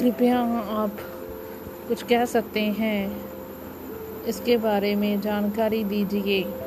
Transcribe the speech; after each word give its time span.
कृपया 0.00 0.38
आप 0.70 0.90
कुछ 1.88 2.02
कह 2.02 2.24
सकते 2.24 2.60
हैं। 2.60 3.16
इसके 4.24 4.56
बारे 4.56 4.94
में 4.94 5.20
जानकारी 5.20 5.84
दीजिए। 5.84 6.65